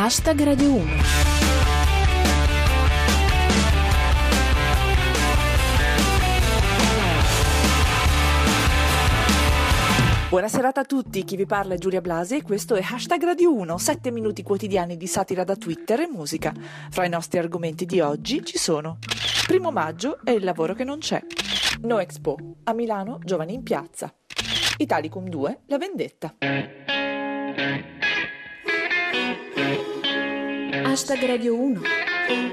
Hashtag 0.00 0.40
Radio 0.44 0.74
1. 0.74 0.86
Buona 10.28 10.46
serata 10.46 10.82
a 10.82 10.84
tutti, 10.84 11.24
chi 11.24 11.34
vi 11.34 11.46
parla 11.46 11.74
è 11.74 11.78
Giulia 11.78 12.00
Blasi 12.00 12.36
e 12.36 12.42
questo 12.42 12.76
è 12.76 12.80
Hashtag 12.80 13.24
Radio 13.24 13.52
1, 13.52 13.76
7 13.76 14.12
minuti 14.12 14.44
quotidiani 14.44 14.96
di 14.96 15.08
satira 15.08 15.42
da 15.42 15.56
Twitter 15.56 15.98
e 16.02 16.06
musica. 16.06 16.54
Fra 16.90 17.04
i 17.04 17.08
nostri 17.08 17.40
argomenti 17.40 17.84
di 17.84 17.98
oggi 17.98 18.44
ci 18.44 18.56
sono 18.56 18.98
Primo 19.48 19.72
maggio 19.72 20.20
è 20.22 20.30
il 20.30 20.44
lavoro 20.44 20.74
che 20.74 20.84
non 20.84 20.98
c'è, 20.98 21.20
No 21.80 21.98
Expo, 21.98 22.36
a 22.62 22.72
Milano 22.72 23.18
Giovani 23.24 23.52
in 23.52 23.64
piazza, 23.64 24.14
Italicum 24.76 25.28
2, 25.28 25.62
La 25.66 25.76
vendetta. 25.76 26.36
Hashtag 30.84 31.24
Radio 31.26 31.54
1. 31.54 31.80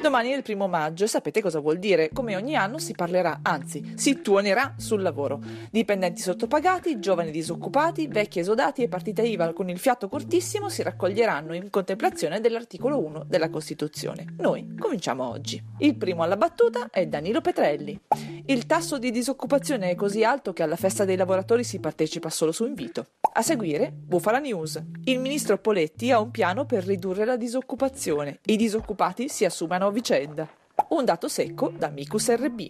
Domani 0.00 0.30
è 0.30 0.36
il 0.36 0.42
primo 0.42 0.68
maggio 0.68 1.04
e 1.04 1.08
sapete 1.08 1.42
cosa 1.42 1.58
vuol 1.58 1.78
dire? 1.78 2.10
Come 2.12 2.36
ogni 2.36 2.54
anno 2.54 2.78
si 2.78 2.92
parlerà, 2.92 3.40
anzi, 3.42 3.94
si 3.96 4.22
tuonerà 4.22 4.74
sul 4.76 5.02
lavoro. 5.02 5.40
Dipendenti 5.70 6.22
sottopagati, 6.22 7.00
giovani 7.00 7.30
disoccupati, 7.30 8.06
vecchi 8.06 8.38
esodati 8.38 8.82
e 8.82 8.88
partite 8.88 9.22
IVA 9.22 9.52
con 9.52 9.68
il 9.68 9.78
fiato 9.78 10.08
cortissimo 10.08 10.68
si 10.68 10.82
raccoglieranno 10.82 11.54
in 11.54 11.70
contemplazione 11.70 12.40
dell'articolo 12.40 13.02
1 13.04 13.24
della 13.26 13.50
Costituzione. 13.50 14.34
Noi 14.38 14.74
cominciamo 14.78 15.28
oggi. 15.28 15.62
Il 15.78 15.96
primo 15.96 16.22
alla 16.22 16.36
battuta 16.36 16.88
è 16.90 17.06
Danilo 17.06 17.40
Petrelli. 17.40 17.98
Il 18.46 18.66
tasso 18.66 18.98
di 18.98 19.10
disoccupazione 19.10 19.90
è 19.90 19.94
così 19.94 20.22
alto 20.22 20.52
che 20.52 20.62
alla 20.62 20.76
festa 20.76 21.04
dei 21.04 21.16
lavoratori 21.16 21.64
si 21.64 21.80
partecipa 21.80 22.30
solo 22.30 22.52
su 22.52 22.64
invito. 22.64 23.06
A 23.36 23.42
seguire, 23.42 23.92
Bufala 23.92 24.38
News. 24.38 24.80
Il 25.06 25.18
ministro 25.18 25.58
Poletti 25.58 26.12
ha 26.12 26.20
un 26.20 26.30
piano 26.30 26.66
per 26.66 26.84
ridurre 26.84 27.24
la 27.24 27.36
disoccupazione. 27.36 28.38
I 28.44 28.56
disoccupati 28.56 29.28
si 29.28 29.44
assumano 29.44 29.88
a 29.88 29.90
vicenda. 29.90 30.48
Un 30.90 31.04
dato 31.04 31.26
secco 31.26 31.72
da 31.76 31.88
Micus 31.88 32.32
RB. 32.32 32.60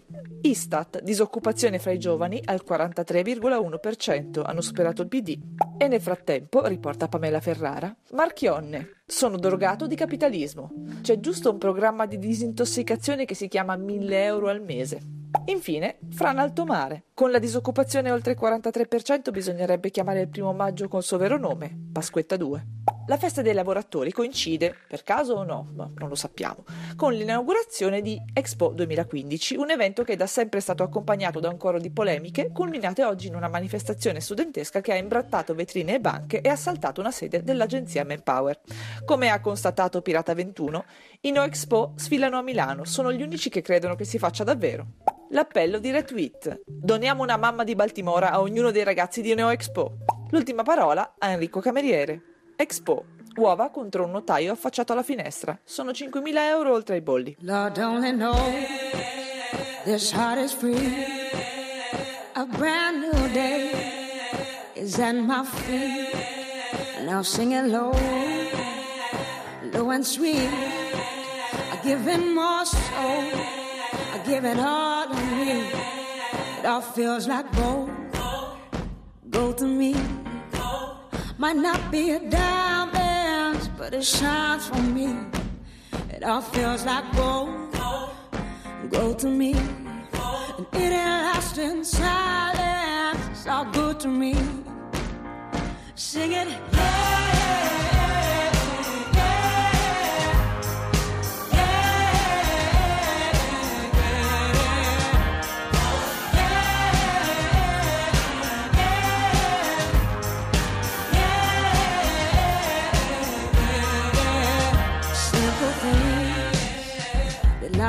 Istat, 0.41 1.03
disoccupazione 1.03 1.79
fra 1.79 1.91
i 1.91 1.99
giovani 1.99 2.41
al 2.47 2.63
43,1%, 2.67 4.43
hanno 4.43 4.63
superato 4.63 5.03
il 5.03 5.09
PD. 5.09 5.39
E 5.77 5.87
nel 5.87 6.01
frattempo, 6.01 6.67
riporta 6.67 7.09
Pamela 7.09 7.43
Ferrara, 7.43 7.95
Marchionne, 8.13 9.03
sono 9.05 9.37
drogato 9.37 9.87
di 9.87 9.97
capitalismo. 9.97 10.73
C'è 11.03 11.21
giusto 11.21 11.51
un 11.51 11.59
programma 11.59 12.07
di 12.07 12.19
disintossicazione 12.19 13.27
che 13.27 13.35
si 13.35 13.49
chiama 13.49 13.77
1000 13.77 14.25
euro 14.25 14.49
al 14.49 14.63
mese. 14.63 15.24
Infine, 15.47 15.99
Fran 16.11 16.39
Altomare. 16.39 17.05
Con 17.13 17.31
la 17.31 17.39
disoccupazione 17.39 18.11
oltre 18.11 18.33
il 18.33 18.39
43% 18.41 19.31
bisognerebbe 19.31 19.91
chiamare 19.91 20.23
il 20.23 20.29
primo 20.29 20.55
maggio 20.55 20.89
col 20.89 21.03
suo 21.03 21.19
vero 21.19 21.37
nome, 21.37 21.71
Pasquetta 21.93 22.39
2. 22.39 22.67
La 23.07 23.19
festa 23.19 23.43
dei 23.43 23.53
lavoratori 23.53 24.11
coincide, 24.11 24.75
per 24.89 25.03
caso 25.03 25.35
o 25.35 25.45
no, 25.45 25.71
ma 25.75 25.91
non 25.97 26.09
lo 26.09 26.15
sappiamo, 26.15 26.65
con 26.97 27.13
l'inaugurazione 27.13 28.01
di 28.01 28.19
Expo 28.33 28.69
2015, 28.69 29.57
un 29.57 29.71
evento 29.71 30.03
che 30.03 30.15
è 30.15 30.17
da 30.17 30.27
sempre 30.27 30.61
stato 30.61 30.83
accompagnato 30.83 31.41
da 31.41 31.51
un 31.51 31.59
coro 31.59 31.79
di 31.79 31.91
polemiche, 31.91 32.51
culminate 32.51 33.05
oggi 33.05 33.27
in 33.27 33.35
una 33.35 33.49
manifestazione 33.49 34.21
studentesca 34.21 34.81
che 34.81 34.93
ha 34.93 34.97
imbrattato 34.97 35.55
vetrine 35.55 35.97
e 35.97 36.01
banche 36.01 36.41
e 36.41 36.49
assaltato 36.49 37.03
una 37.03 37.11
sede 37.11 37.43
dell'agenzia 37.43 38.07
Manpower. 38.07 38.61
Come 39.05 39.29
ha 39.29 39.41
constatato 39.43 40.01
Pirata 40.01 40.33
21, 40.33 40.85
i 41.21 41.33
No 41.33 41.43
Expo 41.43 41.93
sfilano 41.97 42.39
a 42.39 42.43
Milano, 42.43 42.87
sono 42.87 43.13
gli 43.13 43.21
unici 43.21 43.51
che 43.51 43.61
credono 43.61 43.95
che 43.95 44.05
si 44.05 44.19
faccia 44.19 44.45
davvero. 44.45 45.14
L'appello 45.35 45.81
di 45.81 45.91
retweet. 45.91 46.61
Doniamo 46.65 47.25
una 47.25 47.37
mamma 47.37 47.65
di 47.65 47.75
Baltimora 47.75 48.31
a 48.31 48.41
ognuno 48.41 48.71
dei 48.71 48.85
ragazzi 48.85 49.21
di 49.21 49.35
Neo 49.35 49.49
Expo. 49.49 49.97
L'ultima 50.31 50.63
parola 50.63 51.17
a 51.19 51.31
Enrico 51.31 51.59
Cameriere. 51.59 52.53
Expo. 52.55 53.07
Uova 53.35 53.69
contro 53.71 54.05
un 54.05 54.13
notaio 54.13 54.53
affacciato 54.53 54.93
alla 54.93 55.03
finestra. 55.03 55.59
Sono 55.65 55.91
5.000 55.91 56.37
euro 56.37 56.73
oltre 56.73 56.95
ai 56.95 57.01
bolli. 57.01 57.35
Lord 57.41 57.79
only 57.79 58.13
knows 58.13 58.39
this 59.83 60.13
heart 60.13 60.39
is 60.39 60.53
free. 60.53 61.05
A 62.35 62.47
brand 62.47 62.99
new 63.01 63.33
day 63.33 63.73
is 64.75 65.01
at 65.01 65.17
my 65.17 65.45
feet. 65.45 66.15
Now 67.07 67.23
sing 67.23 67.51
it 67.51 67.67
low, 67.67 67.93
low 69.73 69.91
and 69.91 70.05
sweet. 70.05 70.49
I 71.73 71.79
give 71.83 72.09
it 72.09 72.21
more 72.21 72.65
soul. 72.65 73.25
I 74.15 74.21
give 74.25 74.45
it 74.45 74.61
all 74.61 75.04
It 75.27 76.67
all 76.67 76.81
feels 76.81 77.27
like 77.29 77.51
gold. 77.57 77.91
Gold 79.31 79.59
to 79.59 79.67
me. 79.67 79.95
Might 81.39 81.57
not 81.57 81.91
be 81.91 82.13
a 82.13 82.21
diamond, 82.31 83.71
but 83.77 83.95
it 83.95 84.05
shines 84.05 84.69
for 84.69 84.83
me. 84.83 85.17
It 86.11 86.23
all 86.23 86.41
feels 86.41 86.85
like 86.85 87.05
gold. 87.17 87.51
Gold 88.91 89.19
to 89.21 89.29
me. 89.29 89.53
And 89.53 90.67
it 90.73 90.93
ain't 90.93 91.25
lasting 91.29 91.85
silence. 91.85 93.21
It's 93.31 93.47
all 93.47 93.65
good 93.73 94.01
to 94.01 94.09
me. 94.09 94.35
Sing 95.95 96.33
it. 96.33 96.74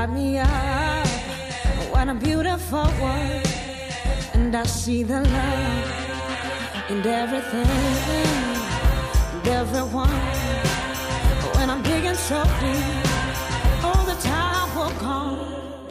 Light 0.06 0.14
me 0.14 0.38
up. 0.40 1.08
What 1.92 2.10
a 2.10 2.14
beautiful 2.14 2.88
world. 3.02 3.48
And 4.34 4.56
I 4.56 4.64
see 4.66 5.04
the 5.04 5.22
love 5.22 6.90
in 6.90 7.06
everything 7.06 7.68
and 9.34 9.48
everyone. 9.48 10.10
When 11.56 11.70
I'm 11.70 11.82
digging 11.84 12.16
so 12.16 12.44
deep, 12.60 13.05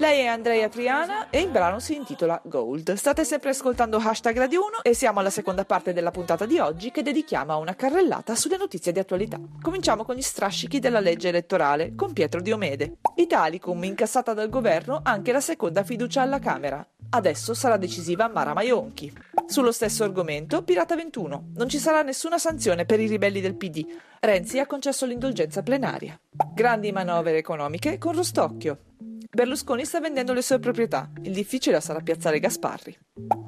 Lei 0.04 0.20
è 0.20 0.26
Andrea 0.26 0.68
Triana 0.68 1.30
e 1.30 1.40
il 1.40 1.48
brano 1.48 1.80
si 1.80 1.94
intitola 1.94 2.38
Gold. 2.44 2.92
State 2.92 3.24
sempre 3.24 3.48
ascoltando 3.48 3.96
Hashtag 3.96 4.36
Radio 4.36 4.66
1 4.66 4.82
e 4.82 4.92
siamo 4.92 5.20
alla 5.20 5.30
seconda 5.30 5.64
parte 5.64 5.94
della 5.94 6.10
puntata 6.10 6.44
di 6.44 6.58
oggi 6.58 6.90
che 6.90 7.00
dedichiamo 7.00 7.54
a 7.54 7.56
una 7.56 7.74
carrellata 7.74 8.34
sulle 8.34 8.58
notizie 8.58 8.92
di 8.92 8.98
attualità. 8.98 9.40
Cominciamo 9.62 10.04
con 10.04 10.14
gli 10.14 10.20
strascichi 10.20 10.78
della 10.78 11.00
legge 11.00 11.28
elettorale 11.28 11.94
con 11.94 12.12
Pietro 12.12 12.42
Diomede. 12.42 12.98
Italicum 13.14 13.82
incassata 13.82 14.34
dal 14.34 14.50
governo 14.50 15.00
anche 15.02 15.32
la 15.32 15.40
seconda 15.40 15.82
fiducia 15.84 16.20
alla 16.20 16.38
Camera. 16.38 16.86
Adesso 17.08 17.54
sarà 17.54 17.78
decisiva 17.78 18.28
Mara 18.28 18.52
Maionchi. 18.52 19.10
Sullo 19.46 19.72
stesso 19.72 20.04
argomento, 20.04 20.62
Pirata 20.64 20.96
21. 20.96 21.52
Non 21.54 21.68
ci 21.70 21.78
sarà 21.78 22.02
nessuna 22.02 22.36
sanzione 22.36 22.84
per 22.84 23.00
i 23.00 23.06
ribelli 23.06 23.40
del 23.40 23.56
PD. 23.56 23.86
Renzi 24.20 24.58
ha 24.58 24.66
concesso 24.66 25.06
l'indulgenza 25.06 25.62
plenaria. 25.62 26.20
Grandi 26.52 26.92
manovre 26.92 27.38
economiche 27.38 27.96
con 27.96 28.14
Rostocchio. 28.14 28.78
Berlusconi 29.34 29.84
sta 29.84 29.98
vendendo 29.98 30.32
le 30.32 30.42
sue 30.42 30.60
proprietà. 30.60 31.10
Il 31.22 31.32
difficile 31.32 31.80
sarà 31.80 31.98
piazzare 31.98 32.38
Gasparri. 32.38 32.96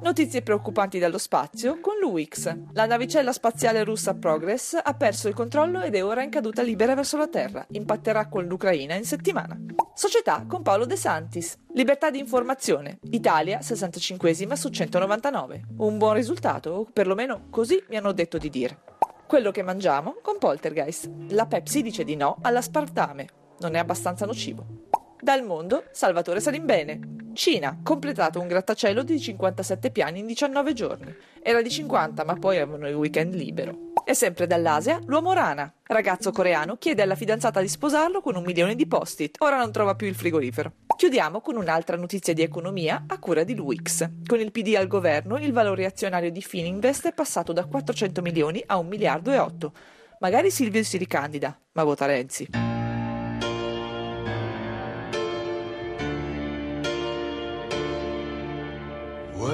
Notizie 0.01 0.41
preoccupanti 0.41 0.99
dallo 0.99 1.17
spazio 1.17 1.79
con 1.79 1.93
l'UX. 1.97 2.53
La 2.73 2.85
navicella 2.85 3.31
spaziale 3.31 3.85
russa 3.85 4.13
Progress 4.13 4.77
ha 4.83 4.93
perso 4.95 5.29
il 5.29 5.33
controllo 5.33 5.81
ed 5.81 5.95
è 5.95 6.03
ora 6.03 6.23
in 6.23 6.29
caduta 6.29 6.61
libera 6.61 6.93
verso 6.93 7.15
la 7.15 7.29
Terra. 7.29 7.65
Impatterà 7.69 8.27
con 8.27 8.43
l'Ucraina 8.43 8.95
in 8.95 9.05
settimana. 9.05 9.57
Società 9.93 10.43
con 10.45 10.61
Paolo 10.61 10.85
De 10.85 10.97
Santis. 10.97 11.57
Libertà 11.73 12.11
di 12.11 12.19
informazione. 12.19 12.99
Italia 13.11 13.61
65 13.61 14.33
su 14.57 14.67
199. 14.67 15.67
Un 15.77 15.97
buon 15.97 16.15
risultato, 16.15 16.69
o 16.71 16.87
perlomeno 16.91 17.47
così 17.49 17.81
mi 17.87 17.95
hanno 17.95 18.11
detto 18.11 18.37
di 18.37 18.49
dire. 18.49 18.83
Quello 19.25 19.51
che 19.51 19.63
mangiamo 19.63 20.17
con 20.21 20.37
Poltergeist. 20.37 21.09
La 21.29 21.45
Pepsi 21.45 21.81
dice 21.81 22.03
di 22.03 22.17
no 22.17 22.39
all'aspartame. 22.41 23.29
Non 23.59 23.75
è 23.75 23.79
abbastanza 23.79 24.25
nocivo. 24.25 24.86
Dal 25.19 25.43
mondo, 25.43 25.85
Salvatore 25.91 26.39
Salimbene. 26.39 27.31
Cina, 27.33 27.79
completato 27.83 28.39
un 28.39 28.47
grattacielo 28.47 29.01
di 29.01 29.19
57 29.19 29.89
piani 29.89 30.19
in 30.19 30.27
19 30.27 30.73
giorni. 30.73 31.15
Era 31.41 31.61
di 31.61 31.71
50, 31.71 32.23
ma 32.23 32.35
poi 32.35 32.57
avevano 32.57 32.87
il 32.87 32.93
weekend 32.93 33.33
libero. 33.33 33.93
E 34.05 34.13
sempre 34.13 34.45
dall'Asia, 34.45 34.99
l'uomo 35.05 35.33
rana. 35.33 35.73
Ragazzo 35.83 36.31
coreano 36.31 36.77
chiede 36.77 37.01
alla 37.01 37.15
fidanzata 37.15 37.61
di 37.61 37.67
sposarlo 37.67 38.21
con 38.21 38.35
un 38.35 38.43
milione 38.43 38.75
di 38.75 38.87
post-it. 38.87 39.37
Ora 39.39 39.57
non 39.57 39.71
trova 39.71 39.95
più 39.95 40.07
il 40.07 40.15
frigorifero. 40.15 40.71
Chiudiamo 40.95 41.41
con 41.41 41.57
un'altra 41.57 41.97
notizia 41.97 42.33
di 42.33 42.43
economia 42.43 43.05
a 43.07 43.17
cura 43.17 43.43
di 43.43 43.55
Luix. 43.55 44.07
Con 44.25 44.39
il 44.39 44.51
PD 44.51 44.75
al 44.75 44.87
governo, 44.87 45.37
il 45.39 45.51
valore 45.51 45.85
azionario 45.85 46.31
di 46.31 46.41
Fininvest 46.41 47.07
è 47.07 47.13
passato 47.13 47.53
da 47.53 47.65
400 47.65 48.21
milioni 48.21 48.63
a 48.67 48.77
1 48.77 48.87
miliardo 48.87 49.31
e 49.31 49.39
8. 49.39 49.73
Magari 50.19 50.51
Silvio 50.51 50.83
si 50.83 50.97
ricandida, 50.97 51.59
ma 51.73 51.83
vota 51.83 52.05
Renzi. 52.05 52.76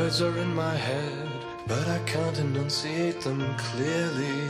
Words 0.04 0.22
are 0.22 0.38
in 0.38 0.54
my 0.54 0.76
head, 0.76 1.30
but 1.66 1.88
I 1.88 1.98
can't 2.00 2.38
enunciate 2.38 3.22
them 3.22 3.42
clearly. 3.58 4.42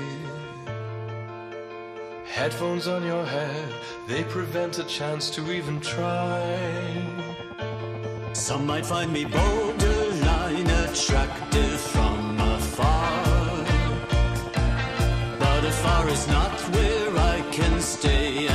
Headphones 2.25 2.88
on 2.88 3.05
your 3.05 3.23
head, 3.23 3.69
they 4.07 4.23
prevent 4.23 4.79
a 4.79 4.83
chance 4.85 5.29
to 5.35 5.51
even 5.51 5.79
try. 5.79 6.41
Some 8.33 8.65
might 8.65 8.83
find 8.83 9.13
me 9.13 9.25
borderline 9.25 10.71
attractive 10.85 11.79
from 11.94 12.39
afar. 12.39 13.65
But 15.38 15.63
afar 15.65 16.09
is 16.09 16.27
not 16.29 16.59
where 16.73 17.15
I 17.15 17.41
can 17.51 17.79
stay, 17.79 18.47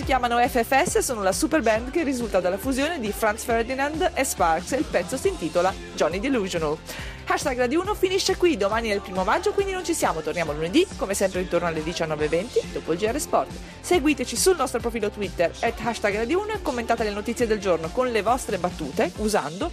si 0.00 0.06
chiamano 0.06 0.38
FFS 0.38 0.96
e 0.96 1.02
sono 1.02 1.22
la 1.22 1.30
super 1.30 1.60
band 1.60 1.90
che 1.90 2.02
risulta 2.02 2.40
dalla 2.40 2.56
fusione 2.56 2.98
di 3.00 3.12
Franz 3.12 3.44
Ferdinand 3.44 4.12
e 4.14 4.24
Sparks 4.24 4.72
e 4.72 4.78
il 4.78 4.84
pezzo 4.84 5.18
si 5.18 5.28
intitola 5.28 5.74
Johnny 5.94 6.18
Delusional. 6.18 6.78
Hashtag 7.26 7.58
Radio 7.58 7.82
1 7.82 7.94
finisce 7.94 8.38
qui, 8.38 8.56
domani 8.56 8.88
è 8.88 8.94
il 8.94 9.02
primo 9.02 9.24
maggio, 9.24 9.52
quindi 9.52 9.72
non 9.72 9.84
ci 9.84 9.92
siamo, 9.92 10.22
torniamo 10.22 10.52
lunedì, 10.52 10.86
come 10.96 11.12
sempre 11.12 11.42
intorno 11.42 11.66
alle 11.66 11.82
19.20, 11.82 12.72
dopo 12.72 12.94
il 12.94 12.98
GR 12.98 13.20
Sport. 13.20 13.50
Seguiteci 13.80 14.36
sul 14.36 14.56
nostro 14.56 14.80
profilo 14.80 15.10
Twitter, 15.10 15.52
at 15.60 15.78
hashtag 15.84 16.16
Radio 16.16 16.40
1 16.40 16.52
e 16.54 16.62
commentate 16.62 17.04
le 17.04 17.10
notizie 17.10 17.46
del 17.46 17.60
giorno 17.60 17.90
con 17.90 18.08
le 18.08 18.22
vostre 18.22 18.56
battute 18.56 19.12
usando 19.18 19.70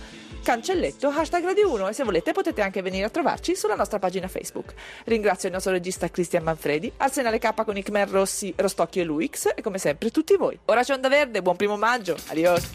cancelletto 0.48 1.10
hashtag 1.10 1.44
Radio 1.44 1.70
1 1.74 1.90
e 1.90 1.94
se 1.94 2.06
volete 2.06 2.32
potete 2.32 2.62
anche 2.62 2.82
venire 2.82 3.04
a 3.04 3.10
trovarci 3.10 3.54
sulla 3.54 3.76
nostra 3.76 4.00
pagina 4.00 4.30
Facebook. 4.30 4.74
Ringrazio 5.04 5.50
il 5.50 5.54
nostro 5.54 5.74
regista 5.74 6.10
Cristian 6.10 6.44
Manfredi, 6.44 6.90
Arsenale 6.96 7.38
K 7.38 7.66
con 7.66 7.76
Icmer 7.76 8.08
Rossi, 8.08 8.54
Rostocchio 8.56 9.02
e 9.02 9.06
Luix 9.06 9.52
e 9.54 9.62
come 9.62 9.78
sempre 9.78 10.10
tutti 10.10 10.38
voi. 10.38 10.58
Ora 10.66 10.84
c'è 10.84 10.94
Onda 10.94 11.10
Verde, 11.10 11.42
buon 11.42 11.58
primo 11.58 11.76
maggio, 11.76 12.16
adios! 12.28 12.66